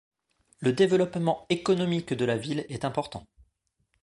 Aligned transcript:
Le 0.61 0.73
développement 0.73 1.45
économique 1.49 2.15
de 2.15 2.25
la 2.25 2.35
ville 2.35 2.65
est 2.69 2.85
important. 2.85 3.27